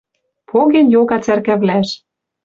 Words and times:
Поген-йога 0.49 1.17
цӓркавлӓш. 1.25 1.89